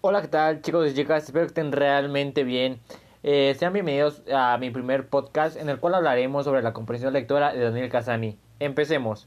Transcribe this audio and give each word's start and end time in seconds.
Hola, 0.00 0.22
¿qué 0.22 0.28
tal 0.28 0.62
chicos 0.62 0.92
y 0.92 0.94
chicas? 0.94 1.24
Espero 1.24 1.44
que 1.44 1.48
estén 1.48 1.72
realmente 1.72 2.44
bien. 2.44 2.78
Eh, 3.24 3.56
sean 3.58 3.72
bienvenidos 3.72 4.22
a 4.32 4.56
mi 4.56 4.70
primer 4.70 5.08
podcast 5.08 5.56
en 5.56 5.68
el 5.68 5.80
cual 5.80 5.96
hablaremos 5.96 6.44
sobre 6.44 6.62
la 6.62 6.72
comprensión 6.72 7.12
lectora 7.12 7.52
de 7.52 7.64
Daniel 7.64 7.90
Casani. 7.90 8.38
Empecemos. 8.60 9.26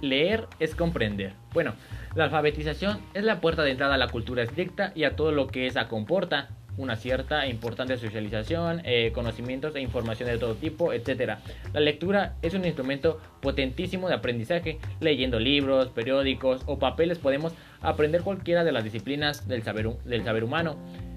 Leer 0.00 0.46
es 0.60 0.76
comprender. 0.76 1.32
Bueno, 1.52 1.74
la 2.14 2.24
alfabetización 2.24 3.00
es 3.12 3.24
la 3.24 3.40
puerta 3.40 3.62
de 3.62 3.72
entrada 3.72 3.94
a 3.94 3.98
la 3.98 4.06
cultura 4.06 4.44
estricta 4.44 4.92
y 4.94 5.02
a 5.02 5.16
todo 5.16 5.32
lo 5.32 5.48
que 5.48 5.66
esa 5.66 5.88
comporta, 5.88 6.50
una 6.76 6.96
cierta 6.96 7.46
e 7.46 7.50
importante 7.50 7.96
socialización, 7.96 8.82
eh, 8.84 9.12
conocimientos 9.14 9.74
e 9.76 9.80
información 9.80 10.28
de 10.28 10.38
todo 10.38 10.54
tipo, 10.54 10.92
etc. 10.92 11.38
La 11.72 11.80
lectura 11.80 12.36
es 12.42 12.54
un 12.54 12.64
instrumento 12.64 13.20
potentísimo 13.40 14.08
de 14.08 14.14
aprendizaje. 14.14 14.78
Leyendo 15.00 15.38
libros, 15.38 15.88
periódicos 15.88 16.62
o 16.66 16.78
papeles 16.78 17.18
podemos 17.18 17.52
aprender 17.80 18.22
cualquiera 18.22 18.64
de 18.64 18.72
las 18.72 18.84
disciplinas 18.84 19.46
del 19.48 19.62
saber, 19.62 19.88
del 20.04 20.24
saber 20.24 20.44
humano 20.44 20.76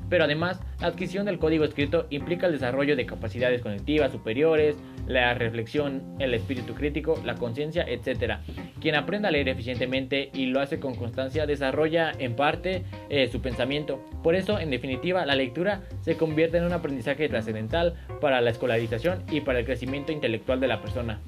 pero 0.09 0.23
además 0.23 0.59
la 0.79 0.87
adquisición 0.87 1.25
del 1.25 1.39
código 1.39 1.63
escrito 1.63 2.07
implica 2.09 2.47
el 2.47 2.53
desarrollo 2.53 2.95
de 2.95 3.05
capacidades 3.05 3.61
cognitivas 3.61 4.11
superiores, 4.11 4.75
la 5.07 5.33
reflexión, 5.33 6.03
el 6.19 6.33
espíritu 6.33 6.73
crítico, 6.73 7.19
la 7.23 7.35
conciencia, 7.35 7.85
etc. 7.87 8.35
Quien 8.81 8.95
aprende 8.95 9.27
a 9.27 9.31
leer 9.31 9.49
eficientemente 9.49 10.29
y 10.33 10.47
lo 10.47 10.59
hace 10.59 10.79
con 10.79 10.95
constancia 10.95 11.45
desarrolla 11.45 12.11
en 12.17 12.35
parte 12.35 12.83
eh, 13.09 13.27
su 13.31 13.41
pensamiento. 13.41 14.03
Por 14.23 14.35
eso, 14.35 14.59
en 14.59 14.69
definitiva, 14.69 15.25
la 15.25 15.35
lectura 15.35 15.81
se 16.01 16.17
convierte 16.17 16.57
en 16.57 16.65
un 16.65 16.73
aprendizaje 16.73 17.29
trascendental 17.29 17.95
para 18.21 18.41
la 18.41 18.49
escolarización 18.49 19.23
y 19.31 19.41
para 19.41 19.59
el 19.59 19.65
crecimiento 19.65 20.11
intelectual 20.11 20.59
de 20.59 20.67
la 20.67 20.81
persona. 20.81 21.19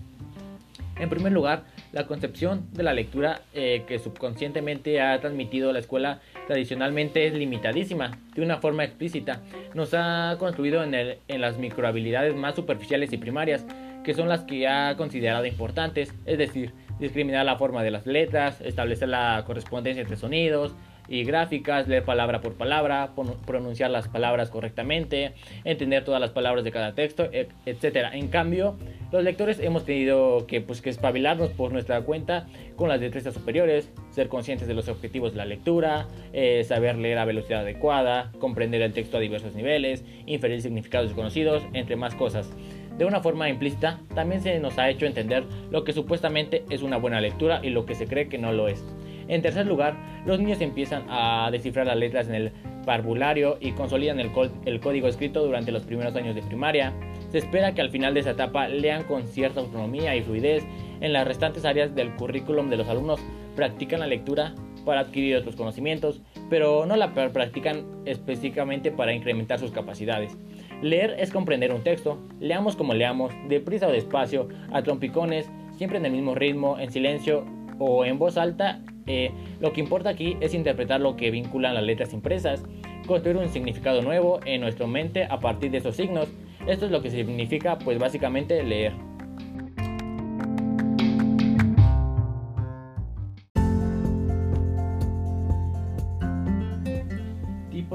En 0.99 1.09
primer 1.09 1.31
lugar, 1.31 1.63
la 1.93 2.05
concepción 2.05 2.67
de 2.73 2.83
la 2.83 2.93
lectura 2.93 3.41
eh, 3.53 3.83
que 3.87 3.99
subconscientemente 3.99 4.99
ha 5.01 5.19
transmitido 5.21 5.71
la 5.71 5.79
escuela 5.79 6.19
tradicionalmente 6.49 7.27
es 7.27 7.35
limitadísima, 7.35 8.17
de 8.33 8.41
una 8.41 8.57
forma 8.57 8.83
explícita. 8.83 9.43
Nos 9.75 9.93
ha 9.93 10.35
construido 10.39 10.83
en, 10.83 11.41
las 11.41 11.59
microhabilidades 11.59 12.35
más 12.35 12.55
superficiales 12.55 13.13
y 13.13 13.17
primarias, 13.17 13.67
que 14.03 14.15
son 14.15 14.27
las 14.27 14.45
que 14.45 14.67
ha 14.67 14.97
considerado 14.97 15.45
importantes, 15.45 16.11
es 16.25 16.39
decir, 16.39 16.73
discriminar 16.99 17.45
la 17.45 17.57
forma 17.57 17.83
de 17.83 17.91
las 17.91 18.07
letras, 18.07 18.61
establecer 18.61 19.09
la 19.09 19.43
correspondencia 19.45 20.01
entre 20.01 20.17
sonidos, 20.17 20.75
y 21.09 21.23
gráficas, 21.23 21.87
leer 21.87 22.03
palabra 22.03 22.39
por 22.39 22.53
palabra, 22.53 23.11
pronunciar 23.45 23.89
las 23.89 24.07
palabras 24.07 24.49
correctamente, 24.49 25.33
entender 25.63 26.05
todas 26.05 26.21
las 26.21 26.29
palabras 26.29 26.63
de 26.63 26.71
cada 26.71 26.93
texto, 26.93 27.29
etc. 27.65 28.09
En 28.13 28.27
cambio, 28.27 28.77
los 29.11 29.23
lectores 29.23 29.59
hemos 29.59 29.85
tenido 29.85 30.45
que, 30.45 30.61
pues, 30.61 30.81
que 30.81 30.89
espabilarnos 30.89 31.49
por 31.49 31.71
nuestra 31.71 32.01
cuenta 32.01 32.47
con 32.75 32.89
las 32.89 32.99
destrezas 32.99 33.33
superiores, 33.33 33.91
ser 34.11 34.29
conscientes 34.29 34.67
de 34.67 34.75
los 34.75 34.87
objetivos 34.87 35.31
de 35.31 35.37
la 35.37 35.45
lectura, 35.45 36.07
eh, 36.31 36.63
saber 36.63 36.97
leer 36.97 37.17
a 37.17 37.25
velocidad 37.25 37.61
adecuada, 37.61 38.31
comprender 38.39 38.81
el 38.81 38.93
texto 38.93 39.17
a 39.17 39.19
diversos 39.19 39.55
niveles, 39.55 40.03
inferir 40.27 40.61
significados 40.61 41.09
desconocidos, 41.09 41.63
entre 41.73 41.95
más 41.95 42.13
cosas. 42.13 42.51
De 42.99 43.05
una 43.05 43.21
forma 43.21 43.49
implícita, 43.49 44.01
también 44.13 44.41
se 44.41 44.59
nos 44.59 44.77
ha 44.77 44.89
hecho 44.89 45.05
entender 45.05 45.45
lo 45.71 45.85
que 45.85 45.93
supuestamente 45.93 46.65
es 46.69 46.81
una 46.81 46.97
buena 46.97 47.21
lectura 47.21 47.61
y 47.63 47.69
lo 47.69 47.85
que 47.85 47.95
se 47.95 48.07
cree 48.07 48.27
que 48.27 48.37
no 48.37 48.51
lo 48.51 48.67
es. 48.67 48.83
En 49.29 49.43
tercer 49.43 49.67
lugar, 49.67 49.95
los 50.25 50.39
niños 50.39 50.59
empiezan 50.59 51.03
a 51.07 51.49
descifrar 51.51 51.85
las 51.85 51.97
letras 51.97 52.27
en 52.27 52.35
el 52.35 52.51
parvulario 52.83 53.57
y 53.61 53.73
consolidan 53.73 54.19
el, 54.19 54.31
código 54.79 55.07
escrito 55.07 55.45
durante 55.45 55.71
los 55.71 55.83
primeros 55.83 56.15
años 56.15 56.33
de 56.33 56.41
primaria. 56.41 56.93
Se 57.31 57.37
espera 57.37 57.75
que 57.75 57.81
al 57.81 57.91
final 57.91 58.15
de 58.15 58.21
esa 58.21 58.31
etapa 58.31 58.67
lean 58.67 59.03
con 59.03 59.27
cierta 59.27 59.59
autonomía 59.59 60.15
y 60.15 60.23
fluidez. 60.23 60.63
En 60.99 61.13
las 61.13 61.27
restantes 61.27 61.63
áreas 61.63 61.93
del 61.93 62.15
currículum 62.15 62.71
de 62.71 62.77
los 62.77 62.89
alumnos 62.89 63.21
practican 63.55 63.99
la 63.99 64.07
lectura 64.07 64.55
para 64.83 65.01
adquirir 65.01 65.35
otros 65.35 65.55
conocimientos, 65.55 66.21
pero 66.49 66.87
no 66.87 66.95
la 66.95 67.13
practican 67.13 67.85
específicamente 68.05 68.91
para 68.91 69.13
incrementar 69.13 69.59
sus 69.59 69.71
capacidades. 69.71 70.35
Leer 70.81 71.15
es 71.19 71.31
comprender 71.31 71.71
un 71.71 71.83
texto, 71.83 72.17
leamos 72.39 72.75
como 72.75 72.95
leamos, 72.95 73.31
deprisa 73.47 73.87
o 73.87 73.91
despacio, 73.91 74.47
a 74.71 74.81
trompicones, 74.81 75.51
siempre 75.77 75.99
en 75.99 76.05
el 76.07 76.13
mismo 76.13 76.33
ritmo, 76.33 76.79
en 76.79 76.91
silencio 76.91 77.45
o 77.77 78.05
en 78.05 78.17
voz 78.17 78.37
alta 78.37 78.81
eh, 79.07 79.31
lo 79.59 79.73
que 79.73 79.81
importa 79.81 80.09
aquí 80.09 80.37
es 80.41 80.53
interpretar 80.53 81.01
lo 81.01 81.15
que 81.15 81.31
vinculan 81.31 81.73
las 81.73 81.83
letras 81.83 82.13
impresas, 82.13 82.63
construir 83.07 83.37
un 83.37 83.49
significado 83.49 84.01
nuevo 84.01 84.39
en 84.45 84.61
nuestra 84.61 84.87
mente 84.87 85.23
a 85.23 85.39
partir 85.39 85.71
de 85.71 85.79
esos 85.79 85.95
signos. 85.95 86.29
Esto 86.67 86.85
es 86.85 86.91
lo 86.91 87.01
que 87.01 87.09
significa, 87.09 87.79
pues 87.79 87.97
básicamente, 87.97 88.61
leer. 88.63 89.08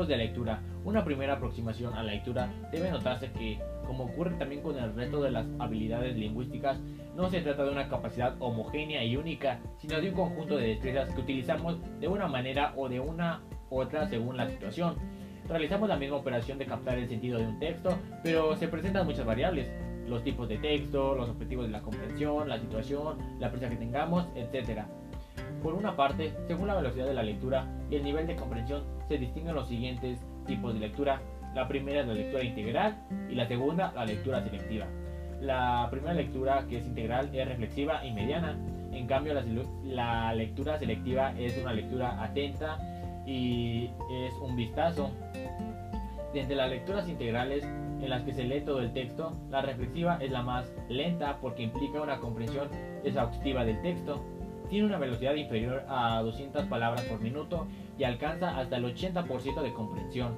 Tipos 0.05 0.19
de 0.19 0.23
lectura. 0.23 0.61
Una 0.85 1.03
primera 1.03 1.33
aproximación 1.35 1.95
a 1.95 2.03
la 2.03 2.13
lectura 2.13 2.53
debe 2.71 2.91
notarse 2.91 3.33
que, 3.33 3.59
como 3.87 4.05
ocurre 4.05 4.37
también 4.37 4.61
con 4.61 4.77
el 4.77 4.95
resto 4.95 5.23
de 5.23 5.31
las 5.31 5.47
habilidades 5.59 6.15
lingüísticas, 6.15 6.79
no 7.17 7.31
se 7.31 7.41
trata 7.41 7.65
de 7.65 7.71
una 7.71 7.89
capacidad 7.89 8.37
homogénea 8.39 9.03
y 9.03 9.17
única, 9.17 9.61
sino 9.79 9.99
de 9.99 10.11
un 10.11 10.15
conjunto 10.15 10.59
de 10.59 10.69
destrezas 10.69 11.09
que 11.09 11.23
utilizamos 11.23 11.79
de 12.01 12.09
una 12.09 12.29
manera 12.29 12.75
o 12.77 12.91
de 12.91 13.01
una 13.01 13.41
otra 13.71 14.07
según 14.07 14.37
la 14.37 14.47
situación. 14.47 14.97
Realizamos 15.49 15.89
la 15.89 15.97
misma 15.97 16.17
operación 16.17 16.59
de 16.59 16.67
captar 16.67 16.99
el 16.99 17.09
sentido 17.09 17.39
de 17.39 17.47
un 17.47 17.59
texto, 17.59 17.97
pero 18.23 18.55
se 18.57 18.69
presentan 18.69 19.07
muchas 19.07 19.25
variables, 19.25 19.71
los 20.07 20.23
tipos 20.23 20.47
de 20.51 20.59
texto, 20.59 21.15
los 21.15 21.31
objetivos 21.31 21.65
de 21.65 21.73
la 21.73 21.81
comprensión, 21.81 22.47
la 22.47 22.61
situación, 22.61 23.17
la 23.41 23.51
prisa 23.51 23.71
que 23.71 23.77
tengamos, 23.77 24.27
etc. 24.35 24.83
Por 25.65 25.73
una 25.73 25.97
parte, 25.97 26.35
según 26.47 26.69
la 26.69 26.75
velocidad 26.75 27.07
de 27.07 27.15
la 27.15 27.23
lectura 27.23 27.67
y 27.91 27.97
el 27.97 28.05
nivel 28.05 28.27
de 28.27 28.37
comprensión, 28.37 28.85
se 29.09 29.17
distinguen 29.17 29.55
los 29.55 29.67
siguientes 29.67 30.21
tipos 30.47 30.75
de 30.75 30.81
lectura. 30.81 31.23
La 31.55 31.67
primera 31.67 32.03
es 32.03 32.07
la 32.07 32.13
lectura 32.13 32.45
integral 32.45 33.03
y 33.31 33.35
la 33.35 33.49
segunda 33.49 33.91
la 33.95 34.05
lectura 34.05 34.45
selectiva. 34.45 34.87
La 35.41 35.89
primera 35.91 36.13
lectura, 36.13 36.67
que 36.69 36.77
es 36.77 36.85
integral, 36.85 37.35
es 37.35 37.49
reflexiva 37.49 38.05
y 38.05 38.13
mediana. 38.13 38.59
En 38.93 39.07
cambio, 39.07 39.33
la, 39.85 40.35
lectura 40.35 40.79
selectiva 40.79 41.33
es 41.39 41.57
una 41.57 41.73
lectura 41.73 42.23
atenta 42.23 42.77
y 43.27 43.87
es 44.11 44.35
un 44.43 44.57
vistazo. 44.57 45.13
Entre 46.35 46.57
las 46.57 46.69
lecturas 46.69 47.09
integrales 47.09 47.65
en 47.65 48.11
las 48.11 48.23
que 48.25 48.35
se 48.35 48.45
lee 48.45 48.61
todo 48.61 48.81
el 48.81 48.93
texto, 48.93 49.33
la 49.49 49.63
reflexiva 49.63 50.19
es 50.21 50.31
la 50.31 50.43
más 50.43 50.71
lenta 50.91 51.39
porque 51.41 51.63
implica 51.63 52.03
una 52.03 52.19
comprensión 52.19 52.69
exhaustiva 53.03 53.65
del 53.65 53.81
texto. 53.81 54.23
Tiene 54.69 54.87
una 54.87 54.99
velocidad 54.99 55.35
inferior 55.35 55.85
a 55.89 56.21
200 56.23 56.65
palabras 56.65 57.03
por 57.03 57.21
minuto 57.21 57.67
y 57.99 58.05
alcanza 58.05 58.59
hasta 58.59 58.77
el 58.77 58.85
80% 58.85 59.63
de 59.63 59.73
comprensión. 59.73 60.35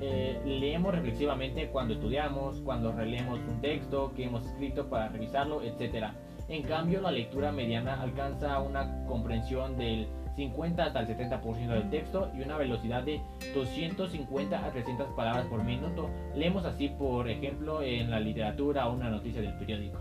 Eh, 0.00 0.40
leemos 0.44 0.92
reflexivamente 0.92 1.68
cuando 1.68 1.94
estudiamos, 1.94 2.60
cuando 2.60 2.92
releemos 2.92 3.38
un 3.48 3.60
texto 3.60 4.12
que 4.14 4.24
hemos 4.24 4.44
escrito 4.44 4.88
para 4.88 5.08
revisarlo, 5.08 5.62
etc. 5.62 6.08
En 6.48 6.62
cambio, 6.64 7.00
la 7.00 7.12
lectura 7.12 7.52
mediana 7.52 8.02
alcanza 8.02 8.60
una 8.60 9.04
comprensión 9.06 9.78
del 9.78 10.08
50 10.36 10.84
hasta 10.84 11.00
el 11.00 11.08
70% 11.08 11.68
del 11.68 11.90
texto 11.90 12.30
y 12.36 12.42
una 12.42 12.56
velocidad 12.56 13.02
de 13.04 13.20
250 13.54 14.64
a 14.64 14.70
300 14.72 15.08
palabras 15.14 15.46
por 15.46 15.62
minuto. 15.62 16.10
Leemos 16.34 16.64
así, 16.64 16.88
por 16.88 17.28
ejemplo, 17.28 17.82
en 17.82 18.10
la 18.10 18.18
literatura 18.18 18.88
o 18.88 18.94
una 18.94 19.08
noticia 19.08 19.40
del 19.40 19.54
periódico. 19.54 19.98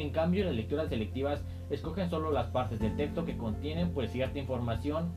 En 0.00 0.10
cambio, 0.10 0.46
las 0.46 0.54
lecturas 0.54 0.88
selectivas 0.88 1.44
escogen 1.68 2.08
solo 2.08 2.32
las 2.32 2.46
partes 2.46 2.80
del 2.80 2.96
texto 2.96 3.26
que 3.26 3.36
contienen 3.36 3.92
pues 3.92 4.10
cierta 4.10 4.38
información 4.38 5.12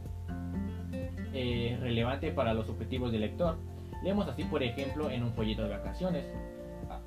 eh, 1.33 1.77
relevante 1.79 2.31
para 2.31 2.53
los 2.53 2.69
objetivos 2.69 3.13
del 3.13 3.21
lector. 3.21 3.56
Leemos 4.03 4.27
así, 4.27 4.44
por 4.44 4.62
ejemplo, 4.62 5.09
en 5.09 5.24
un 5.24 5.31
folleto 5.31 5.63
de 5.63 5.69
vacaciones. 5.69 6.25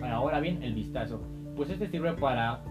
Ahora 0.01 0.41
bien, 0.41 0.63
el 0.63 0.73
vistazo. 0.73 1.21
Pues 1.55 1.69
este 1.69 1.87
sirve 1.89 2.15
para, 2.15 2.63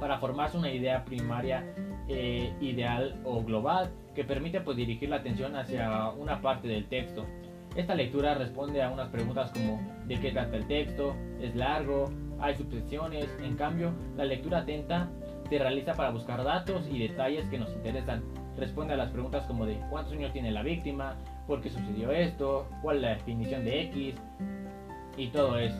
para 0.00 0.18
formarse 0.18 0.58
una 0.58 0.72
idea 0.72 1.04
primaria 1.04 1.72
eh, 2.08 2.52
ideal 2.60 3.14
o 3.24 3.44
global 3.44 3.90
que 4.16 4.24
permite 4.24 4.60
pues, 4.60 4.76
dirigir 4.76 5.08
la 5.08 5.16
atención 5.16 5.54
hacia 5.54 6.10
una 6.10 6.42
parte 6.42 6.66
del 6.66 6.86
texto. 6.86 7.24
Esta 7.76 7.94
lectura 7.94 8.34
responde 8.34 8.82
a 8.82 8.90
unas 8.90 9.08
preguntas 9.10 9.52
como 9.52 9.80
¿de 10.08 10.18
qué 10.18 10.32
trata 10.32 10.56
el 10.56 10.66
texto? 10.66 11.14
¿Es 11.40 11.54
largo? 11.54 12.10
¿Hay 12.40 12.56
subsecciones? 12.56 13.28
En 13.42 13.56
cambio, 13.56 13.92
la 14.16 14.24
lectura 14.24 14.58
atenta 14.58 15.08
se 15.48 15.58
realiza 15.58 15.94
para 15.94 16.10
buscar 16.10 16.42
datos 16.42 16.88
y 16.90 17.00
detalles 17.00 17.46
que 17.48 17.58
nos 17.58 17.70
interesan. 17.72 18.22
Responde 18.56 18.94
a 18.94 18.96
las 18.96 19.10
preguntas 19.10 19.44
como 19.46 19.66
de 19.66 19.78
cuántos 19.90 20.14
años 20.14 20.32
tiene 20.32 20.50
la 20.50 20.62
víctima, 20.62 21.16
por 21.46 21.60
qué 21.60 21.70
sucedió 21.70 22.10
esto, 22.12 22.66
cuál 22.82 22.96
es 22.96 23.02
la 23.02 23.08
definición 23.10 23.64
de 23.64 23.82
X 23.82 24.14
y 25.16 25.26
todo 25.28 25.58
eso. 25.58 25.76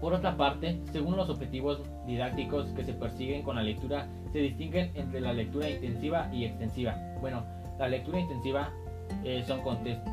Por 0.00 0.12
otra 0.12 0.36
parte, 0.36 0.80
según 0.92 1.16
los 1.16 1.30
objetivos 1.30 1.80
didácticos 2.06 2.66
que 2.72 2.84
se 2.84 2.92
persiguen 2.92 3.42
con 3.42 3.56
la 3.56 3.62
lectura, 3.62 4.06
se 4.32 4.38
distinguen 4.40 4.90
entre 4.94 5.20
la 5.20 5.32
lectura 5.32 5.70
intensiva 5.70 6.28
y 6.32 6.44
extensiva. 6.44 6.96
Bueno, 7.20 7.44
la 7.78 7.88
lectura 7.88 8.20
intensiva 8.20 8.70
eh, 9.24 9.42
son, 9.46 9.60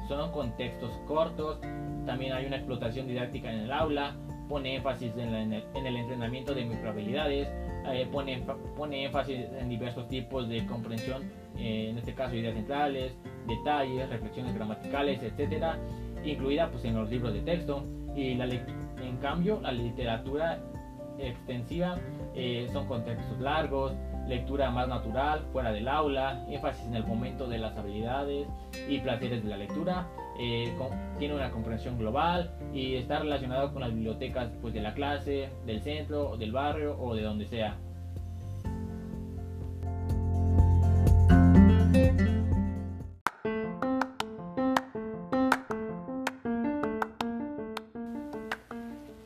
son 0.08 0.32
contextos 0.32 0.92
cortos, 1.08 1.60
también 2.06 2.34
hay 2.34 2.46
una 2.46 2.58
explotación 2.58 3.08
didáctica 3.08 3.52
en 3.52 3.62
el 3.62 3.72
aula, 3.72 4.16
pone 4.52 4.76
énfasis 4.76 5.16
en, 5.16 5.54
el, 5.54 5.96
entrenamiento 5.96 6.54
de 6.54 6.66
microhabilidades, 6.66 7.48
eh, 7.90 8.06
pone, 8.12 8.44
pone 8.76 9.06
énfasis 9.06 9.46
en 9.58 9.70
diversos 9.70 10.10
tipos 10.10 10.50
de 10.50 10.66
comprensión, 10.66 11.24
eh, 11.58 11.88
en 11.90 11.98
este 11.98 12.14
caso 12.14 12.36
ideas 12.36 12.56
centrales, 12.56 13.16
detalles, 13.48 14.10
reflexiones 14.10 14.54
gramaticales, 14.54 15.24
etcétera, 15.24 15.80
incluida 16.26 16.70
pues, 16.70 16.84
en 16.84 16.96
los 16.96 17.10
libros 17.10 17.34
de 17.34 17.42
texto. 17.44 17.86
Y 18.14 18.36
la, 18.36 18.46
en 18.46 19.18
cambio, 19.22 19.62
la 19.62 19.72
literatura 19.72 20.60
extensiva 21.18 21.98
eh, 22.36 22.68
son 22.74 22.88
contextos 22.88 23.40
largos, 23.40 23.94
lectura 24.28 24.70
más 24.70 24.90
natural, 24.90 25.46
fuera 25.54 25.72
del 25.72 25.88
aula, 25.88 26.46
énfasis 26.50 26.88
en 26.88 26.96
el 26.96 27.06
momento 27.06 27.48
de 27.48 27.58
las 27.58 27.78
habilidades 27.78 28.50
y 28.90 29.00
placeres 29.00 29.44
de 29.44 29.50
la 29.50 29.56
lectura, 29.56 30.08
eh, 30.44 30.74
tiene 31.20 31.36
una 31.36 31.52
comprensión 31.52 32.00
global 32.00 32.52
y 32.74 32.96
está 32.96 33.20
relacionado 33.20 33.72
con 33.72 33.84
las 33.84 33.94
bibliotecas 33.94 34.50
pues, 34.60 34.74
de 34.74 34.82
la 34.82 34.96
clase, 34.96 35.50
del 35.68 35.84
centro, 35.84 36.36
del 36.36 36.52
barrio 36.52 36.98
o 37.00 37.14
de 37.14 37.22
donde 37.22 37.46
sea. 37.46 37.78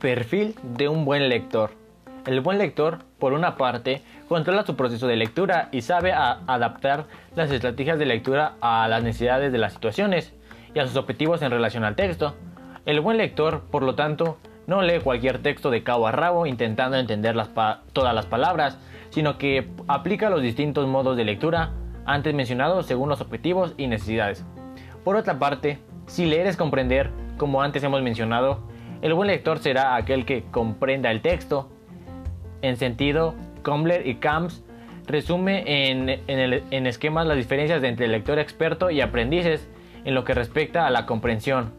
Perfil 0.01 0.53
de 0.75 0.89
un 0.89 1.05
buen 1.05 1.29
lector. 1.29 1.71
El 2.25 2.41
buen 2.41 2.57
lector, 2.57 2.99
por 3.19 3.31
una 3.31 3.55
parte, 3.55 4.01
controla 4.27 4.65
su 4.65 4.75
proceso 4.75 5.07
de 5.07 5.15
lectura 5.15 5.69
y 5.71 5.81
sabe 5.81 6.11
adaptar 6.11 7.05
las 7.35 7.49
estrategias 7.51 7.97
de 7.97 8.05
lectura 8.05 8.55
a 8.59 8.85
las 8.89 9.01
necesidades 9.01 9.53
de 9.53 9.59
las 9.59 9.71
situaciones 9.71 10.34
y 10.75 10.79
a 10.79 10.85
sus 10.85 10.97
objetivos 10.97 11.41
en 11.41 11.49
relación 11.49 11.83
al 11.83 11.95
texto. 11.95 12.35
El 12.85 12.99
buen 12.99 13.17
lector, 13.17 13.61
por 13.71 13.81
lo 13.81 13.95
tanto, 13.95 14.37
no 14.67 14.83
lee 14.83 14.99
cualquier 14.99 15.41
texto 15.41 15.71
de 15.71 15.83
cabo 15.83 16.05
a 16.05 16.11
rabo 16.11 16.45
intentando 16.45 16.97
entender 16.97 17.35
todas 17.93 18.13
las 18.13 18.27
palabras, 18.27 18.77
sino 19.09 19.39
que 19.39 19.67
aplica 19.87 20.29
los 20.29 20.43
distintos 20.43 20.85
modos 20.87 21.17
de 21.17 21.23
lectura 21.23 21.71
antes 22.05 22.35
mencionados 22.35 22.85
según 22.85 23.09
los 23.09 23.21
objetivos 23.21 23.73
y 23.77 23.87
necesidades. 23.87 24.45
Por 25.03 25.15
otra 25.15 25.39
parte, 25.39 25.79
si 26.05 26.25
leer 26.25 26.45
es 26.45 26.57
comprender, 26.57 27.09
como 27.37 27.63
antes 27.63 27.83
hemos 27.83 28.03
mencionado, 28.03 28.67
el 29.01 29.13
buen 29.13 29.27
lector 29.27 29.59
será 29.59 29.95
aquel 29.95 30.25
que 30.25 30.43
comprenda 30.51 31.09
el 31.09 31.21
texto, 31.21 31.69
en 32.61 32.77
sentido, 32.77 33.35
Combler 33.63 34.07
y 34.07 34.15
Camps 34.15 34.63
resume 35.05 35.91
en, 35.91 36.87
esquemas 36.87 37.27
las 37.27 37.37
diferencias 37.37 37.83
entre 37.83 38.07
lector 38.07 38.39
experto 38.39 38.89
y 38.89 39.01
aprendices 39.01 39.69
en 40.05 40.15
lo 40.15 40.23
que 40.23 40.33
respecta 40.33 40.87
a 40.87 40.89
la 40.89 41.05
comprensión. 41.05 41.73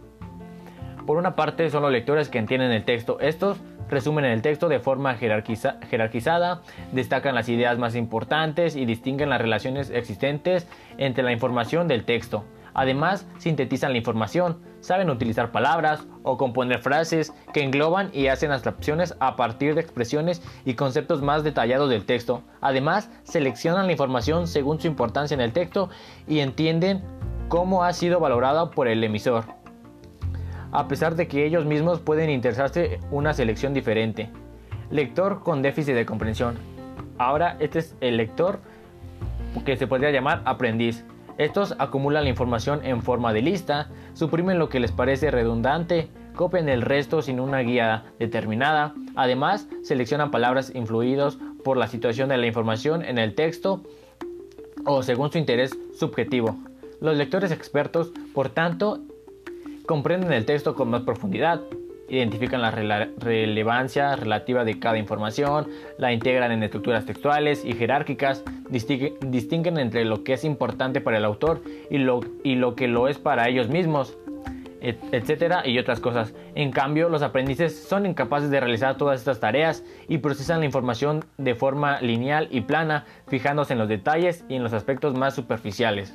Por 1.06 1.16
una 1.16 1.36
parte 1.36 1.70
son 1.70 1.82
los 1.82 1.92
lectores 1.92 2.28
que 2.28 2.38
entienden 2.38 2.72
el 2.72 2.84
texto. 2.84 3.18
Estos 3.20 3.58
resumen 3.88 4.24
el 4.24 4.42
texto 4.42 4.68
de 4.68 4.80
forma 4.80 5.14
jerarquizada, 5.14 6.62
destacan 6.92 7.34
las 7.34 7.48
ideas 7.48 7.78
más 7.78 7.94
importantes 7.94 8.76
y 8.76 8.84
distinguen 8.84 9.30
las 9.30 9.40
relaciones 9.40 9.90
existentes 9.90 10.66
entre 10.98 11.24
la 11.24 11.32
información 11.32 11.88
del 11.88 12.04
texto. 12.04 12.44
Además, 12.74 13.26
sintetizan 13.38 13.92
la 13.92 13.98
información, 13.98 14.58
saben 14.80 15.08
utilizar 15.08 15.50
palabras 15.50 16.06
o 16.24 16.36
componer 16.36 16.82
frases 16.82 17.32
que 17.54 17.62
engloban 17.62 18.10
y 18.12 18.26
hacen 18.26 18.52
abstracciones 18.52 19.16
a 19.18 19.34
partir 19.34 19.74
de 19.74 19.80
expresiones 19.80 20.42
y 20.66 20.74
conceptos 20.74 21.22
más 21.22 21.42
detallados 21.42 21.88
del 21.88 22.04
texto. 22.04 22.42
Además, 22.60 23.10
seleccionan 23.22 23.86
la 23.86 23.92
información 23.92 24.46
según 24.46 24.78
su 24.78 24.88
importancia 24.88 25.34
en 25.34 25.40
el 25.40 25.54
texto 25.54 25.88
y 26.28 26.40
entienden 26.40 27.02
cómo 27.48 27.84
ha 27.84 27.92
sido 27.92 28.20
valorada 28.20 28.70
por 28.70 28.88
el 28.88 29.02
emisor. 29.04 29.44
A 30.72 30.88
pesar 30.88 31.14
de 31.14 31.28
que 31.28 31.46
ellos 31.46 31.64
mismos 31.64 32.00
pueden 32.00 32.30
interesarse 32.30 32.98
una 33.10 33.32
selección 33.32 33.72
diferente. 33.72 34.30
Lector 34.90 35.42
con 35.42 35.62
déficit 35.62 35.94
de 35.94 36.06
comprensión. 36.06 36.56
Ahora 37.18 37.56
este 37.60 37.78
es 37.78 37.96
el 38.00 38.16
lector 38.16 38.60
que 39.64 39.76
se 39.76 39.86
podría 39.86 40.10
llamar 40.10 40.42
aprendiz. 40.44 41.04
Estos 41.38 41.74
acumulan 41.78 42.24
la 42.24 42.30
información 42.30 42.84
en 42.84 43.02
forma 43.02 43.32
de 43.32 43.42
lista, 43.42 43.90
suprimen 44.14 44.58
lo 44.58 44.68
que 44.68 44.80
les 44.80 44.92
parece 44.92 45.30
redundante, 45.30 46.08
copian 46.34 46.68
el 46.68 46.82
resto 46.82 47.22
sin 47.22 47.40
una 47.40 47.60
guía 47.60 48.04
determinada, 48.18 48.94
además 49.16 49.68
seleccionan 49.82 50.30
palabras 50.30 50.72
influidos 50.74 51.38
por 51.62 51.76
la 51.76 51.88
situación 51.88 52.28
de 52.28 52.38
la 52.38 52.46
información 52.46 53.04
en 53.04 53.18
el 53.18 53.34
texto 53.34 53.82
o 54.84 55.02
según 55.02 55.30
su 55.30 55.38
interés 55.38 55.76
subjetivo. 55.98 56.56
Los 57.00 57.16
lectores 57.16 57.52
expertos, 57.52 58.12
por 58.32 58.48
tanto, 58.48 59.00
comprenden 59.84 60.32
el 60.32 60.46
texto 60.46 60.74
con 60.74 60.88
más 60.88 61.02
profundidad, 61.02 61.60
identifican 62.08 62.62
la 62.62 62.70
relevancia 62.70 64.16
relativa 64.16 64.64
de 64.64 64.78
cada 64.78 64.96
información, 64.96 65.68
la 65.98 66.12
integran 66.12 66.52
en 66.52 66.62
estructuras 66.62 67.04
textuales 67.04 67.64
y 67.64 67.74
jerárquicas, 67.74 68.44
distinguen, 68.70 69.78
entre 69.78 70.04
lo 70.04 70.24
que 70.24 70.34
es 70.34 70.44
importante 70.44 71.00
para 71.00 71.18
el 71.18 71.24
autor 71.24 71.60
y 71.90 71.98
lo, 71.98 72.74
que 72.74 72.88
lo 72.88 73.08
es 73.08 73.18
para 73.18 73.48
ellos 73.48 73.68
mismos, 73.68 74.16
etcétera, 74.80 75.66
y 75.66 75.78
otras 75.78 76.00
cosas. 76.00 76.32
En 76.54 76.70
cambio, 76.70 77.08
los 77.08 77.22
aprendices 77.22 77.78
son 77.78 78.06
incapaces 78.06 78.50
de 78.50 78.60
realizar 78.60 78.96
todas 78.96 79.18
estas 79.18 79.40
tareas 79.40 79.84
y 80.08 80.18
procesan 80.18 80.60
la 80.60 80.66
información 80.66 81.24
de 81.36 81.54
forma 81.54 82.00
lineal 82.00 82.48
y 82.50 82.62
plana, 82.62 83.04
fijándose 83.26 83.74
en 83.74 83.80
los 83.80 83.88
detalles 83.88 84.44
y 84.48 84.54
en 84.54 84.62
los 84.62 84.72
aspectos 84.72 85.14
más 85.14 85.34
superficiales. 85.34 86.14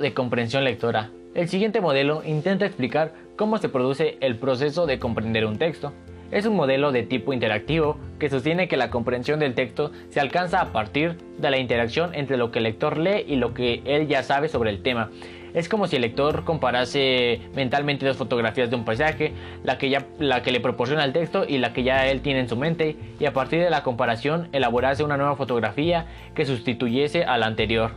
De 0.00 0.12
comprensión 0.12 0.64
lectora. 0.64 1.10
El 1.34 1.48
siguiente 1.48 1.80
modelo 1.80 2.22
intenta 2.24 2.66
explicar 2.66 3.12
cómo 3.36 3.58
se 3.58 3.68
produce 3.68 4.18
el 4.20 4.36
proceso 4.36 4.86
de 4.86 4.98
comprender 4.98 5.46
un 5.46 5.56
texto. 5.56 5.92
Es 6.30 6.46
un 6.46 6.56
modelo 6.56 6.90
de 6.90 7.04
tipo 7.04 7.32
interactivo 7.32 7.96
que 8.18 8.28
sostiene 8.28 8.66
que 8.66 8.76
la 8.76 8.90
comprensión 8.90 9.38
del 9.38 9.54
texto 9.54 9.92
se 10.08 10.20
alcanza 10.20 10.60
a 10.60 10.72
partir 10.72 11.16
de 11.38 11.50
la 11.50 11.58
interacción 11.58 12.14
entre 12.14 12.36
lo 12.36 12.50
que 12.50 12.58
el 12.58 12.64
lector 12.64 12.98
lee 12.98 13.24
y 13.26 13.36
lo 13.36 13.54
que 13.54 13.82
él 13.84 14.08
ya 14.08 14.22
sabe 14.22 14.48
sobre 14.48 14.70
el 14.70 14.82
tema. 14.82 15.10
Es 15.54 15.68
como 15.68 15.86
si 15.86 15.96
el 15.96 16.02
lector 16.02 16.44
comparase 16.44 17.40
mentalmente 17.54 18.04
dos 18.04 18.16
fotografías 18.16 18.70
de 18.70 18.76
un 18.76 18.84
paisaje, 18.84 19.32
la 19.62 19.78
que, 19.78 19.88
ya, 19.88 20.06
la 20.18 20.42
que 20.42 20.50
le 20.50 20.58
proporciona 20.58 21.04
el 21.04 21.12
texto 21.12 21.44
y 21.46 21.58
la 21.58 21.72
que 21.72 21.84
ya 21.84 22.08
él 22.08 22.20
tiene 22.20 22.40
en 22.40 22.48
su 22.48 22.56
mente, 22.56 22.96
y 23.20 23.24
a 23.26 23.32
partir 23.32 23.62
de 23.62 23.70
la 23.70 23.84
comparación 23.84 24.48
elaborase 24.52 25.04
una 25.04 25.16
nueva 25.16 25.36
fotografía 25.36 26.06
que 26.34 26.44
sustituyese 26.44 27.24
a 27.24 27.38
la 27.38 27.46
anterior. 27.46 27.92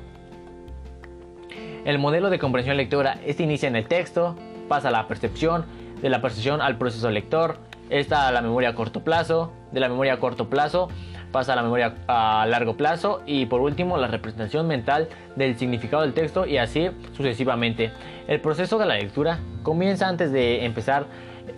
El 1.88 2.00
modelo 2.00 2.30
de 2.30 2.38
comprensión 2.38 2.76
lectora 2.76 3.18
este 3.26 3.44
inicia 3.44 3.70
en 3.70 3.78
el 3.78 3.88
texto, 3.88 4.36
pasa 4.68 4.90
a 4.90 4.92
la 4.92 5.08
percepción, 5.08 5.64
de 6.02 6.10
la 6.10 6.22
percepción 6.22 6.60
al 6.60 6.78
proceso 6.78 7.10
lector, 7.10 7.60
está 7.90 8.28
a 8.28 8.34
la 8.34 8.42
memoria 8.42 8.68
a 8.68 8.76
corto 8.76 9.06
plazo, 9.06 9.54
de 9.72 9.80
la 9.80 9.88
memoria 9.88 10.16
a 10.16 10.20
corto 10.20 10.50
plazo 10.50 10.90
pasa 11.32 11.54
a 11.54 11.56
la 11.56 11.64
memoria 11.64 11.96
a 12.10 12.46
largo 12.50 12.76
plazo 12.76 13.22
y 13.26 13.46
por 13.46 13.62
último 13.62 13.98
la 13.98 14.08
representación 14.08 14.68
mental 14.68 15.08
del 15.38 15.58
significado 15.58 16.02
del 16.04 16.14
texto 16.14 16.46
y 16.46 16.58
así 16.58 16.90
sucesivamente. 17.16 17.92
El 18.28 18.42
proceso 18.42 18.78
de 18.78 18.86
la 18.86 18.96
lectura 18.96 19.40
comienza 19.64 20.10
antes 20.10 20.34
de 20.34 20.66
empezar 20.66 21.06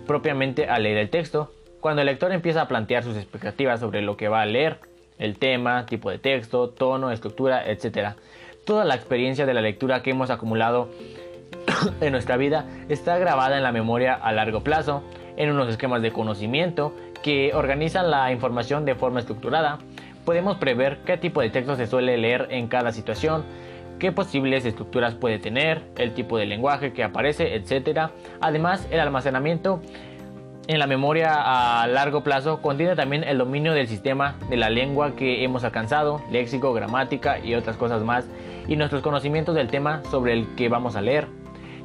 propiamente 0.05 0.67
a 0.67 0.77
leer 0.77 0.97
el 0.99 1.09
texto, 1.09 1.51
cuando 1.79 2.03
el 2.03 2.05
lector 2.05 2.31
empieza 2.31 2.61
a 2.61 2.67
plantear 2.67 3.03
sus 3.03 3.17
expectativas 3.17 3.79
sobre 3.79 4.03
lo 4.03 4.15
que 4.15 4.27
va 4.27 4.41
a 4.41 4.45
leer, 4.45 4.77
el 5.17 5.39
tema, 5.39 5.87
tipo 5.87 6.11
de 6.11 6.19
texto, 6.19 6.69
tono, 6.69 7.11
estructura, 7.11 7.67
etc. 7.67 8.15
Toda 8.69 8.85
la 8.85 8.93
experiencia 8.93 9.47
de 9.47 9.55
la 9.55 9.61
lectura 9.61 10.03
que 10.03 10.11
hemos 10.11 10.29
acumulado 10.29 10.89
en 12.01 12.11
nuestra 12.11 12.37
vida 12.37 12.67
está 12.87 13.17
grabada 13.17 13.57
en 13.57 13.63
la 13.63 13.71
memoria 13.71 14.13
a 14.13 14.31
largo 14.31 14.61
plazo, 14.61 15.01
en 15.37 15.49
unos 15.49 15.69
esquemas 15.69 16.03
de 16.03 16.11
conocimiento 16.11 16.93
que 17.23 17.51
organizan 17.55 18.11
la 18.11 18.31
información 18.31 18.85
de 18.85 18.93
forma 18.93 19.21
estructurada. 19.21 19.79
Podemos 20.23 20.57
prever 20.57 20.99
qué 21.03 21.17
tipo 21.17 21.41
de 21.41 21.49
texto 21.49 21.75
se 21.77 21.87
suele 21.87 22.15
leer 22.19 22.45
en 22.51 22.67
cada 22.67 22.91
situación, 22.91 23.43
qué 23.97 24.11
posibles 24.11 24.63
estructuras 24.65 25.15
puede 25.15 25.39
tener, 25.39 25.81
el 25.97 26.13
tipo 26.13 26.37
de 26.37 26.45
lenguaje 26.45 26.93
que 26.93 27.03
aparece, 27.03 27.55
etc. 27.55 28.11
Además, 28.39 28.87
el 28.91 28.99
almacenamiento 28.99 29.81
en 30.67 30.77
la 30.77 30.85
memoria 30.85 31.81
a 31.81 31.87
largo 31.87 32.21
plazo 32.21 32.61
contiene 32.61 32.95
también 32.95 33.23
el 33.23 33.39
dominio 33.39 33.73
del 33.73 33.87
sistema 33.87 34.35
de 34.47 34.57
la 34.57 34.69
lengua 34.69 35.15
que 35.15 35.43
hemos 35.43 35.63
alcanzado, 35.63 36.21
léxico, 36.29 36.71
gramática 36.71 37.39
y 37.39 37.55
otras 37.55 37.75
cosas 37.75 38.03
más, 38.03 38.27
y 38.69 38.75
nuestros 38.75 39.01
conocimientos 39.01 39.55
del 39.55 39.67
tema 39.67 40.01
sobre 40.11 40.33
el 40.33 40.55
que 40.55 40.69
vamos 40.69 40.95
a 40.95 41.01
leer. 41.01 41.27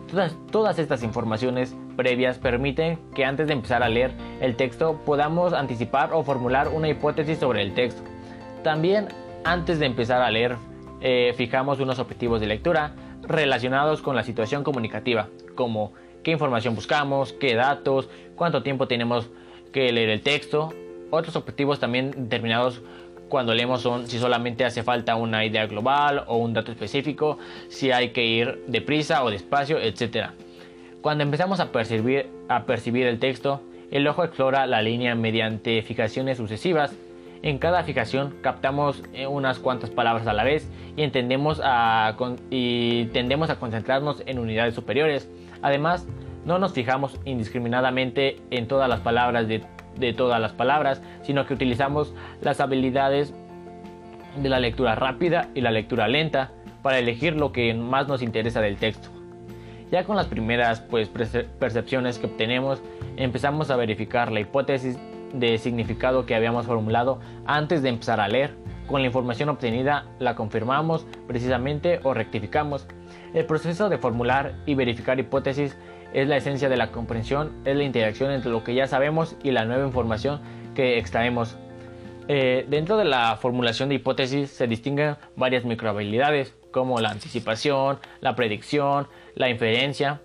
Todas, 0.09 0.37
todas 0.53 0.79
estas 0.79 1.03
informaciones 1.03 1.75
previas 1.97 2.39
permiten 2.39 2.99
que 3.15 3.25
antes 3.25 3.47
de 3.47 3.55
empezar 3.55 3.83
a 3.83 3.89
leer 3.89 4.13
el 4.41 4.55
texto 4.55 5.01
podamos 5.05 5.55
anticipar 5.55 6.13
o 6.13 6.23
formular 6.23 6.69
una 6.69 6.89
hipótesis 6.89 7.39
sobre 7.39 7.63
el 7.63 7.75
texto. 7.75 8.03
También 8.63 9.09
antes 9.45 9.79
de 9.79 9.87
empezar 9.87 10.21
a 10.21 10.31
leer 10.31 10.57
eh, 11.01 11.33
fijamos 11.37 11.81
unos 11.81 11.99
objetivos 11.99 12.41
de 12.41 12.47
lectura 12.47 12.93
relacionados 13.23 14.03
con 14.03 14.15
la 14.15 14.23
situación 14.23 14.63
comunicativa, 14.63 15.29
como 15.55 15.93
qué 16.23 16.33
información 16.33 16.75
buscamos, 16.75 17.33
qué 17.33 17.55
datos, 17.55 18.11
cuánto 18.37 18.63
tiempo 18.63 18.87
tenemos 18.87 19.31
que 19.73 19.91
leer 19.91 20.11
el 20.11 20.21
texto, 20.21 20.73
otros 21.11 21.37
objetivos 21.37 21.81
también 21.81 22.11
determinados 22.11 22.83
cuando 23.29 23.55
leemos 23.55 23.81
son 23.81 24.07
si 24.07 24.19
solamente 24.19 24.65
hace 24.65 24.83
falta 24.83 25.17
una 25.17 25.45
idea 25.45 25.67
global 25.67 26.25
o 26.27 26.37
un 26.37 26.53
dato 26.53 26.73
específico, 26.73 27.39
si 27.69 27.91
hay 27.91 28.11
que 28.11 28.25
ir 28.25 28.65
deprisa 28.67 29.25
o 29.25 29.31
despacio, 29.31 29.79
etc. 29.79 30.31
Cuando 31.01 31.25
empezamos 31.25 31.61
a 31.61 31.73
percibir, 31.73 32.31
a 32.49 32.65
percibir 32.65 33.07
el 33.07 33.19
texto, 33.19 33.61
el 33.91 34.07
ojo 34.07 34.25
explora 34.25 34.67
la 34.67 34.83
línea 34.83 35.15
mediante 35.15 35.83
fijaciones 35.83 36.39
sucesivas. 36.39 36.97
En 37.43 37.59
cada 37.59 37.83
fijación 37.83 38.35
captamos 38.41 39.03
eh, 39.13 39.27
unas 39.27 39.59
cuantas 39.59 39.91
palabras 39.91 40.27
a 40.27 40.33
la 40.33 40.45
vez 40.45 40.71
y, 40.97 41.03
entendemos 41.03 41.61
a, 41.63 42.17
y 42.51 43.05
tendemos 43.07 43.51
a 43.51 43.57
concentrarnos 43.57 44.23
en 44.27 44.39
unidades 44.39 44.75
superiores. 44.75 45.29
Además, 45.61 46.07
no 46.47 46.59
nos 46.59 46.73
fijamos 46.73 47.19
indiscriminadamente 47.25 48.41
en 48.51 48.67
todas 48.67 48.89
las 48.89 49.01
palabras 49.01 49.47
de, 49.47 49.63
de 49.99 50.13
todas 50.13 50.41
las 50.41 50.53
palabras, 50.53 51.03
sino 51.23 51.47
que 51.47 51.55
utilizamos 51.55 52.15
las 52.41 52.61
habilidades 52.61 53.35
de 54.37 54.49
la 54.49 54.61
lectura 54.61 54.95
rápida 54.95 55.49
y 55.55 55.61
la 55.61 55.71
lectura 55.71 56.09
lenta 56.09 56.51
para 56.83 56.99
elegir 56.99 57.37
lo 57.37 57.53
que 57.53 57.73
más 57.75 58.09
nos 58.09 58.23
interesa 58.23 58.61
del 58.61 58.77
texto. 58.77 59.09
Ya 59.91 60.05
con 60.05 60.17
las 60.17 60.27
primeras 60.27 60.81
pues, 60.81 61.09
percepciones 61.09 62.19
que 62.19 62.27
obtenemos, 62.27 62.83
empezamos 63.17 63.71
a 63.71 63.77
verificar 63.77 64.33
la 64.33 64.41
hipótesis 64.41 64.99
de 65.33 65.59
significado 65.59 66.27
que 66.27 66.35
habíamos 66.35 66.67
formulado 66.67 67.21
antes 67.47 67.83
de 67.83 67.91
empezar 67.91 68.21
a 68.21 68.29
leer. 68.29 68.55
Con 68.87 69.01
la 69.01 69.07
información 69.07 69.49
obtenida 69.49 70.07
la 70.19 70.35
confirmamos 70.35 71.07
precisamente 71.27 72.01
o 72.03 72.13
rectificamos. 72.13 72.87
El 73.33 73.47
proceso 73.47 73.89
de 73.89 73.99
formular 73.99 74.55
y 74.67 74.75
verificar 74.75 75.19
hipótesis 75.19 75.77
es 76.15 76.29
la 76.29 76.37
esencia 76.37 76.69
de 76.69 76.77
la 76.77 76.91
comprensión, 76.93 77.53
es 77.65 77.77
la 77.77 77.83
interacción 77.83 78.31
entre 78.31 78.51
lo 78.51 78.65
que 78.65 78.75
ya 78.75 78.87
sabemos 78.87 79.37
y 79.43 79.51
la 79.51 79.65
nueva 79.65 79.85
información 79.87 80.41
que 80.75 80.99
extraemos. 80.99 81.57
Eh, 82.27 82.65
dentro 82.71 82.97
de 82.97 83.05
la 83.05 83.37
formulación 83.37 83.91
de 83.91 83.97
hipótesis 83.97 84.49
se 84.49 84.67
distinguen 84.67 85.17
varias 85.37 85.65
microhabilidades 85.65 86.55
como 86.71 87.01
la 87.01 87.11
anticipación, 87.11 87.99
la 88.21 88.35
predicción, 88.35 89.09
la 89.35 89.51
inferencia. 89.51 90.21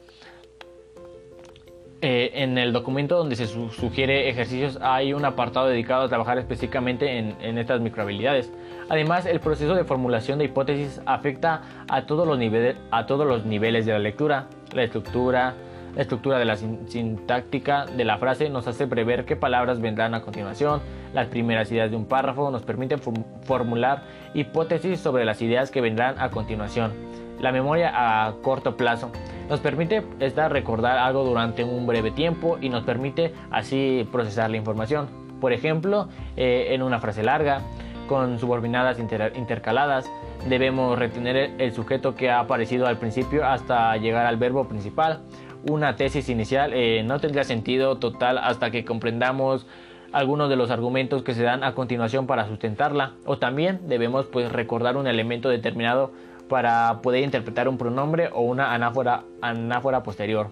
Eh, 2.02 2.32
en 2.36 2.58
el 2.58 2.72
documento 2.72 3.18
donde 3.18 3.36
se 3.36 3.46
sugiere 3.46 4.30
ejercicios 4.30 4.80
hay 4.82 5.12
un 5.12 5.26
apartado 5.26 5.68
dedicado 5.68 6.04
a 6.04 6.08
trabajar 6.08 6.38
específicamente 6.38 7.18
en, 7.18 7.58
estas 7.58 7.82
microhabilidades. 7.82 8.50
Además, 8.88 9.26
el 9.26 9.42
proceso 9.42 9.76
de 9.76 9.84
formulación 9.84 10.40
de 10.40 10.46
hipótesis 10.46 11.02
afecta 11.06 11.62
a 11.90 12.06
todos 12.06 12.26
los, 12.26 12.38
niveles, 12.38 12.78
a 12.92 13.06
todos 13.06 13.28
los 13.28 13.46
niveles 13.46 13.86
de 13.86 13.92
la 13.92 14.00
lectura, 14.00 14.48
la 14.72 14.84
estructura, 14.84 15.56
la 15.96 16.02
estructura 16.02 16.38
de 16.38 16.46
la 16.46 16.56
sintáctica 16.56 17.86
de 17.86 18.06
la 18.06 18.18
frase 18.18 18.50
nos 18.50 18.68
hace 18.68 18.88
prever 18.88 19.26
qué 19.26 19.36
palabras 19.36 19.82
vendrán 19.82 20.14
a 20.14 20.22
continuación. 20.22 20.82
Las 21.14 21.28
primeras 21.28 21.72
ideas 21.72 21.90
de 21.90 21.98
un 21.98 22.06
párrafo 22.06 22.52
nos 22.52 22.64
permiten 22.64 23.00
formular 23.44 24.04
hipótesis 24.34 25.00
sobre 25.00 25.26
las 25.26 25.42
ideas 25.42 25.72
que 25.72 25.82
vendrán 25.82 26.20
a 26.20 26.30
continuación. 26.30 26.94
La 27.40 27.52
memoria 27.52 27.92
a 27.94 28.34
corto 28.42 28.76
plazo 28.76 29.12
nos 29.50 29.60
permite 29.60 30.04
estar 30.20 30.52
recordar 30.52 30.98
algo 30.98 31.24
durante 31.24 31.64
un 31.64 31.88
breve 31.88 32.12
tiempo 32.12 32.58
y 32.62 32.70
nos 32.70 32.84
permite 32.84 33.34
así 33.50 34.08
procesar 34.12 34.50
la 34.50 34.58
información. 34.58 35.08
Por 35.42 35.54
ejemplo, 35.54 36.10
eh, 36.36 36.68
en 36.72 36.84
una 36.84 37.00
frase 37.00 37.24
larga, 37.24 37.62
con 38.08 38.40
subordinadas 38.40 39.00
intercaladas, 39.00 40.10
debemos 40.48 40.98
retener 40.98 41.52
el 41.58 41.74
sujeto 41.74 42.16
que 42.16 42.30
ha 42.30 42.40
aparecido 42.40 42.88
al 42.88 42.98
principio 42.98 43.46
hasta 43.46 43.96
llegar 43.98 44.26
al 44.26 44.38
verbo 44.38 44.68
principal 44.68 45.22
una 45.68 45.96
tesis 45.96 46.30
inicial 46.30 46.74
eh, 46.74 47.04
no 47.04 47.20
tendría 47.20 47.44
sentido 47.44 47.98
total 47.98 48.38
hasta 48.38 48.72
que 48.72 48.86
comprendamos 48.86 49.68
algunos 50.12 50.50
de 50.50 50.56
los 50.56 50.72
argumentos 50.72 51.24
que 51.24 51.34
se 51.34 51.44
dan 51.44 51.64
a 51.64 51.76
continuación 51.76 52.28
para 52.28 52.48
sustentarla 52.48 53.14
o 53.26 53.38
también 53.38 53.82
debemos 53.88 54.26
pues 54.26 54.52
recordar 54.52 54.98
un 54.98 55.08
elemento 55.08 55.50
determinado 55.50 56.12
para 56.48 57.02
poder 57.02 57.24
interpretar 57.24 57.68
un 57.70 57.78
pronombre 57.78 58.30
o 58.34 58.42
una 58.42 58.74
anáfora, 58.74 59.24
anáfora 59.42 60.02
posterior. 60.02 60.50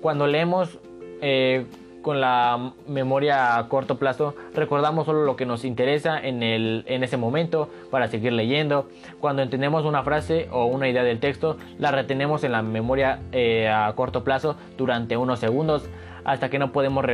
Cuando 0.00 0.26
leemos 0.26 0.78
eh, 1.22 1.66
con 2.02 2.20
la 2.20 2.72
memoria 2.86 3.56
a 3.56 3.68
corto 3.68 3.98
plazo, 3.98 4.34
recordamos 4.54 5.06
solo 5.06 5.24
lo 5.24 5.36
que 5.36 5.46
nos 5.46 5.64
interesa 5.64 6.18
en, 6.18 6.42
el, 6.42 6.84
en 6.86 7.04
ese 7.04 7.16
momento 7.16 7.68
para 7.90 8.08
seguir 8.08 8.32
leyendo. 8.32 8.88
Cuando 9.20 9.42
entendemos 9.42 9.84
una 9.84 10.02
frase 10.02 10.48
o 10.50 10.66
una 10.66 10.88
idea 10.88 11.02
del 11.02 11.20
texto, 11.20 11.56
la 11.78 11.90
retenemos 11.90 12.44
en 12.44 12.52
la 12.52 12.62
memoria 12.62 13.20
eh, 13.32 13.68
a 13.68 13.92
corto 13.94 14.24
plazo 14.24 14.56
durante 14.76 15.16
unos 15.16 15.38
segundos 15.38 15.88
hasta 16.24 16.50
que 16.50 16.58
no 16.58 16.70
podemos 16.70 17.06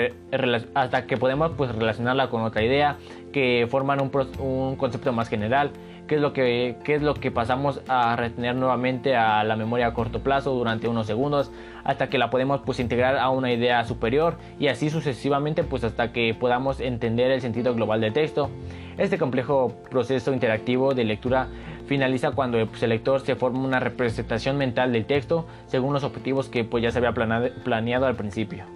hasta 0.75 1.07
que 1.07 1.17
podemos 1.17 1.53
pues 1.57 1.73
relacionarla 1.73 2.29
con 2.29 2.43
otra 2.43 2.65
idea 2.65 2.97
que 3.33 3.69
forman 3.71 4.01
un, 4.01 4.11
un 4.41 4.77
concepto 4.77 5.13
más 5.13 5.29
general 5.29 5.71
qué 6.07 6.17
es 6.17 6.21
lo 6.21 6.33
que 6.33 6.77
qué 6.85 6.95
es 6.95 7.03
lo 7.03 7.15
que 7.15 7.31
pasamos 7.31 7.81
a 7.89 8.17
retener 8.17 8.55
nuevamente 8.55 9.17
a 9.17 9.45
la 9.45 9.57
memoria 9.57 9.89
a 9.89 9.95
corto 9.95 10.21
plazo 10.21 10.55
durante 10.55 10.89
unos 10.89 11.07
segundos 11.07 11.51
hasta 11.85 12.09
que 12.09 12.19
la 12.19 12.31
podemos 12.31 12.61
pues 12.61 12.81
integrar 12.81 13.17
a 13.17 13.31
una 13.31 13.53
idea 13.53 13.85
superior 13.85 14.37
y 14.59 14.69
así 14.69 14.91
sucesivamente 14.91 15.65
pues 15.65 15.85
hasta 15.85 16.13
que 16.13 16.35
podamos 16.35 16.81
entender 16.81 17.31
el 17.31 17.41
sentido 17.41 17.75
global 17.75 18.01
del 18.01 18.13
texto. 18.13 18.51
Este 18.99 19.19
complejo 19.19 19.75
proceso 19.91 20.33
interactivo 20.33 20.95
de 20.95 21.05
lectura 21.05 21.49
finaliza 21.87 22.33
cuando 22.33 22.59
el 22.59 22.69
lector 22.89 23.21
se 23.21 23.37
forma 23.37 23.61
una 23.61 23.79
representación 23.79 24.57
mental 24.57 24.93
del 24.93 25.05
texto 25.07 25.47
según 25.67 25.93
los 25.93 26.05
objetivos 26.05 26.49
que 26.49 26.65
pues 26.65 26.83
ya 26.83 26.91
se 26.91 26.99
había 26.99 27.13
planeado 27.13 28.07
al 28.07 28.17
principio. 28.17 28.76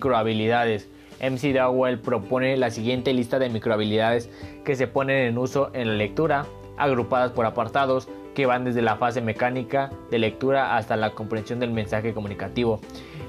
Microhabilidades 0.00 0.88
MC 1.20 1.52
Dowell 1.52 1.98
propone 1.98 2.56
la 2.56 2.70
siguiente 2.70 3.12
lista 3.12 3.38
de 3.38 3.50
microhabilidades 3.50 4.30
que 4.64 4.74
se 4.74 4.86
ponen 4.86 5.26
en 5.26 5.36
uso 5.36 5.70
en 5.74 5.88
la 5.88 5.94
lectura, 5.94 6.46
agrupadas 6.78 7.32
por 7.32 7.44
apartados 7.44 8.08
que 8.34 8.46
van 8.46 8.64
desde 8.64 8.80
la 8.80 8.96
fase 8.96 9.20
mecánica 9.20 9.90
de 10.10 10.18
lectura 10.18 10.78
hasta 10.78 10.96
la 10.96 11.10
comprensión 11.10 11.60
del 11.60 11.72
mensaje 11.72 12.14
comunicativo. 12.14 12.80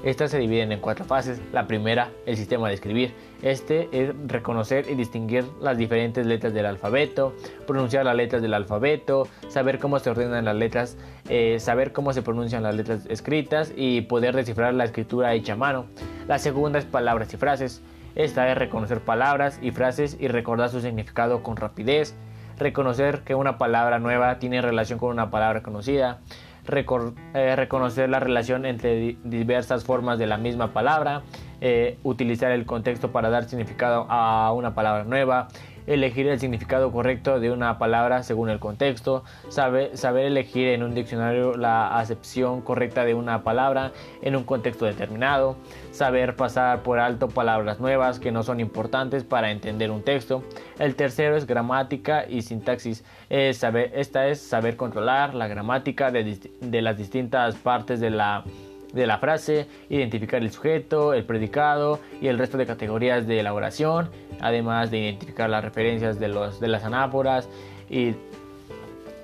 Estas 0.04 0.32
se 0.32 0.38
dividen 0.38 0.72
en 0.72 0.80
cuatro 0.80 1.04
fases. 1.04 1.40
La 1.52 1.68
primera, 1.68 2.10
el 2.26 2.36
sistema 2.36 2.66
de 2.66 2.74
escribir. 2.74 3.14
Este 3.40 3.88
es 3.92 4.12
reconocer 4.26 4.90
y 4.90 4.96
distinguir 4.96 5.44
las 5.60 5.78
diferentes 5.78 6.26
letras 6.26 6.52
del 6.52 6.66
alfabeto, 6.66 7.34
pronunciar 7.68 8.04
las 8.04 8.16
letras 8.16 8.42
del 8.42 8.54
alfabeto, 8.54 9.28
saber 9.48 9.78
cómo 9.78 10.00
se 10.00 10.10
ordenan 10.10 10.44
las 10.44 10.56
letras, 10.56 10.96
eh, 11.28 11.58
saber 11.60 11.92
cómo 11.92 12.12
se 12.12 12.22
pronuncian 12.22 12.64
las 12.64 12.74
letras 12.74 13.06
escritas 13.06 13.72
y 13.76 14.00
poder 14.02 14.34
descifrar 14.34 14.74
la 14.74 14.84
escritura 14.84 15.34
hecha 15.34 15.52
a 15.52 15.56
mano. 15.56 15.86
La 16.26 16.40
segunda 16.40 16.80
es 16.80 16.84
palabras 16.84 17.32
y 17.32 17.36
frases. 17.36 17.80
Esta 18.16 18.50
es 18.50 18.58
reconocer 18.58 19.00
palabras 19.00 19.60
y 19.62 19.70
frases 19.70 20.16
y 20.18 20.26
recordar 20.26 20.68
su 20.68 20.80
significado 20.80 21.44
con 21.44 21.56
rapidez. 21.56 22.14
Reconocer 22.58 23.20
que 23.20 23.36
una 23.36 23.56
palabra 23.56 24.00
nueva 24.00 24.38
tiene 24.38 24.60
relación 24.62 24.98
con 24.98 25.10
una 25.10 25.30
palabra 25.30 25.62
conocida. 25.62 26.18
Eh, 26.64 27.56
reconocer 27.56 28.08
la 28.08 28.20
relación 28.20 28.64
entre 28.66 29.16
diversas 29.24 29.84
formas 29.84 30.18
de 30.18 30.26
la 30.26 30.38
misma 30.38 30.72
palabra. 30.72 31.22
Eh, 31.60 31.98
utilizar 32.02 32.52
el 32.52 32.66
contexto 32.66 33.10
para 33.10 33.30
dar 33.30 33.44
significado 33.44 34.06
a 34.08 34.52
una 34.52 34.74
palabra 34.74 35.04
nueva 35.04 35.48
elegir 35.86 36.26
el 36.28 36.38
significado 36.38 36.92
correcto 36.92 37.40
de 37.40 37.50
una 37.50 37.78
palabra 37.78 38.22
según 38.22 38.48
el 38.50 38.58
contexto, 38.58 39.24
saber, 39.48 39.96
saber 39.96 40.26
elegir 40.26 40.68
en 40.68 40.82
un 40.82 40.94
diccionario 40.94 41.54
la 41.54 41.98
acepción 41.98 42.60
correcta 42.60 43.04
de 43.04 43.14
una 43.14 43.42
palabra 43.42 43.92
en 44.22 44.36
un 44.36 44.44
contexto 44.44 44.84
determinado, 44.84 45.56
saber 45.90 46.36
pasar 46.36 46.82
por 46.82 46.98
alto 46.98 47.28
palabras 47.28 47.80
nuevas 47.80 48.18
que 48.20 48.32
no 48.32 48.42
son 48.42 48.60
importantes 48.60 49.24
para 49.24 49.50
entender 49.50 49.90
un 49.90 50.02
texto. 50.02 50.42
El 50.78 50.94
tercero 50.94 51.36
es 51.36 51.46
gramática 51.46 52.24
y 52.28 52.42
sintaxis. 52.42 53.04
saber, 53.52 53.92
esta 53.94 54.28
es 54.28 54.40
saber 54.40 54.76
controlar 54.76 55.34
la 55.34 55.48
gramática 55.48 56.10
de, 56.10 56.38
de 56.60 56.82
las 56.82 56.96
distintas 56.96 57.56
partes 57.56 58.00
de 58.00 58.10
la 58.10 58.44
de 58.92 59.06
la 59.06 59.18
frase, 59.18 59.66
identificar 59.88 60.42
el 60.42 60.50
sujeto, 60.50 61.14
el 61.14 61.24
predicado 61.24 62.00
y 62.20 62.28
el 62.28 62.38
resto 62.38 62.58
de 62.58 62.66
categorías 62.66 63.26
de 63.26 63.40
elaboración, 63.40 64.10
además 64.40 64.90
de 64.90 64.98
identificar 64.98 65.48
las 65.48 65.64
referencias 65.64 66.18
de, 66.18 66.28
los, 66.28 66.60
de 66.60 66.68
las 66.68 66.84
anáforas 66.84 67.48
y, 67.88 68.14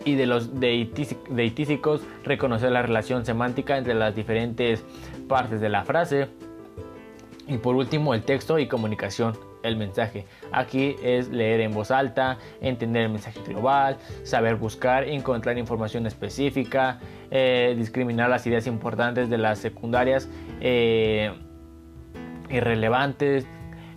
y 0.04 0.14
de 0.14 0.26
los 0.26 0.58
deitísicos, 0.58 2.02
reconocer 2.24 2.72
la 2.72 2.82
relación 2.82 3.24
semántica 3.24 3.76
entre 3.76 3.94
las 3.94 4.14
diferentes 4.14 4.84
partes 5.28 5.60
de 5.60 5.68
la 5.68 5.84
frase. 5.84 6.28
Y 7.46 7.58
por 7.58 7.76
último, 7.76 8.14
el 8.14 8.22
texto 8.22 8.58
y 8.58 8.66
comunicación, 8.66 9.34
el 9.62 9.76
mensaje. 9.76 10.26
Aquí 10.52 10.96
es 11.02 11.28
leer 11.28 11.60
en 11.60 11.72
voz 11.72 11.90
alta, 11.90 12.38
entender 12.60 13.04
el 13.04 13.10
mensaje 13.10 13.40
global, 13.46 13.96
saber 14.22 14.56
buscar, 14.56 15.04
encontrar 15.04 15.58
información 15.58 16.06
específica, 16.06 17.00
eh, 17.30 17.74
discriminar 17.76 18.30
las 18.30 18.46
ideas 18.46 18.66
importantes 18.66 19.30
de 19.30 19.38
las 19.38 19.58
secundarias 19.58 20.28
eh, 20.60 21.32
irrelevantes, 22.50 23.46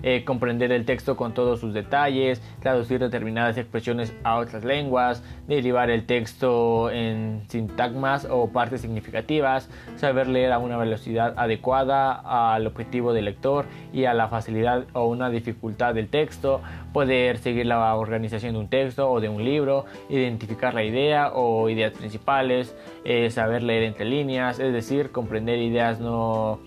eh, 0.03 0.23
comprender 0.25 0.71
el 0.71 0.85
texto 0.85 1.15
con 1.15 1.33
todos 1.33 1.59
sus 1.59 1.73
detalles, 1.73 2.41
traducir 2.59 2.99
determinadas 2.99 3.57
expresiones 3.57 4.13
a 4.23 4.37
otras 4.37 4.63
lenguas, 4.63 5.23
derivar 5.47 5.89
el 5.89 6.05
texto 6.05 6.89
en 6.91 7.43
sintagmas 7.47 8.27
o 8.29 8.47
partes 8.49 8.81
significativas, 8.81 9.69
saber 9.95 10.27
leer 10.27 10.51
a 10.51 10.59
una 10.59 10.77
velocidad 10.77 11.33
adecuada 11.37 12.53
al 12.53 12.67
objetivo 12.67 13.13
del 13.13 13.25
lector 13.25 13.65
y 13.93 14.05
a 14.05 14.13
la 14.13 14.27
facilidad 14.27 14.85
o 14.93 15.07
una 15.07 15.29
dificultad 15.29 15.93
del 15.93 16.09
texto, 16.09 16.61
poder 16.93 17.37
seguir 17.37 17.65
la 17.65 17.95
organización 17.95 18.53
de 18.53 18.59
un 18.59 18.67
texto 18.67 19.09
o 19.09 19.19
de 19.19 19.29
un 19.29 19.43
libro, 19.43 19.85
identificar 20.09 20.73
la 20.73 20.83
idea 20.83 21.31
o 21.33 21.69
ideas 21.69 21.93
principales, 21.93 22.75
eh, 23.05 23.29
saber 23.29 23.63
leer 23.63 23.83
entre 23.83 24.05
líneas, 24.05 24.59
es 24.59 24.73
decir, 24.73 25.11
comprender 25.11 25.59
ideas 25.59 25.99
no 25.99 26.59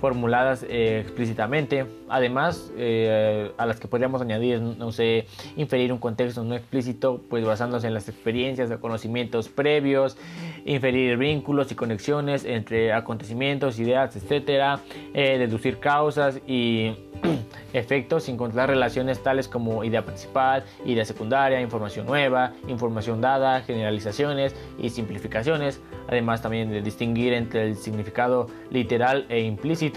formuladas 0.00 0.64
eh, 0.68 1.00
explícitamente, 1.00 1.86
además 2.08 2.72
eh, 2.76 3.52
a 3.58 3.66
las 3.66 3.80
que 3.80 3.88
podríamos 3.88 4.22
añadir, 4.22 4.60
no 4.60 4.92
sé, 4.92 5.26
inferir 5.56 5.92
un 5.92 5.98
contexto 5.98 6.44
no 6.44 6.54
explícito, 6.54 7.20
pues 7.28 7.44
basándose 7.44 7.86
en 7.86 7.94
las 7.94 8.08
experiencias 8.08 8.70
o 8.70 8.80
conocimientos 8.80 9.48
previos, 9.48 10.16
inferir 10.64 11.16
vínculos 11.16 11.72
y 11.72 11.74
conexiones 11.74 12.44
entre 12.44 12.92
acontecimientos, 12.92 13.78
ideas, 13.78 14.14
etcétera, 14.16 14.80
deducir 15.12 15.78
causas 15.78 16.40
y 16.46 16.94
efectos, 17.72 18.28
encontrar 18.28 18.68
relaciones 18.68 19.22
tales 19.22 19.48
como 19.48 19.84
idea 19.84 20.04
principal, 20.04 20.64
idea 20.84 21.04
secundaria, 21.04 21.60
información 21.60 22.06
nueva, 22.06 22.52
información 22.68 23.20
dada, 23.20 23.60
generalizaciones 23.62 24.54
y 24.78 24.90
simplificaciones, 24.90 25.80
además 26.08 26.42
también 26.42 26.70
de 26.70 26.82
distinguir 26.82 27.32
entre 27.32 27.64
el 27.68 27.76
significado 27.76 28.48
literal 28.70 29.26
e 29.28 29.40
implícito 29.40 29.87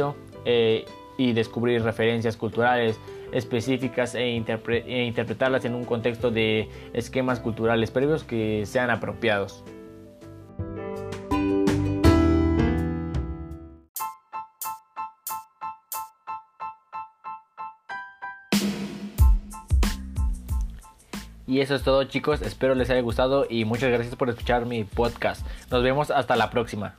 eh, 0.45 0.85
y 1.17 1.33
descubrir 1.33 1.83
referencias 1.83 2.37
culturales 2.37 2.99
específicas 3.31 4.15
e, 4.15 4.23
e 4.23 5.03
interpretarlas 5.05 5.65
en 5.65 5.75
un 5.75 5.85
contexto 5.85 6.31
de 6.31 6.69
esquemas 6.93 7.39
culturales 7.39 7.91
previos 7.91 8.23
que 8.23 8.65
sean 8.65 8.89
apropiados. 8.89 9.63
Y 21.51 21.59
eso 21.59 21.75
es 21.75 21.83
todo 21.83 22.05
chicos, 22.05 22.41
espero 22.41 22.75
les 22.75 22.89
haya 22.89 23.01
gustado 23.01 23.45
y 23.49 23.65
muchas 23.65 23.89
gracias 23.89 24.15
por 24.15 24.29
escuchar 24.29 24.65
mi 24.65 24.85
podcast. 24.85 25.45
Nos 25.69 25.83
vemos 25.83 26.09
hasta 26.09 26.37
la 26.37 26.49
próxima. 26.49 26.95